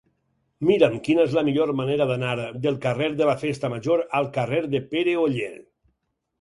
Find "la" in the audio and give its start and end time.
1.39-1.43, 3.33-3.37